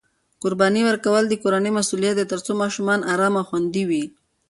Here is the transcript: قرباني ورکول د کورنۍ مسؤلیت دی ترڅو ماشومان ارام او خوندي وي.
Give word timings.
قرباني 0.41 0.81
ورکول 0.85 1.23
د 1.29 1.33
کورنۍ 1.43 1.71
مسؤلیت 1.79 2.15
دی 2.17 2.25
ترڅو 2.31 2.51
ماشومان 2.61 2.99
ارام 3.13 3.33
او 3.39 3.45
خوندي 3.49 3.83
وي. 3.89 4.03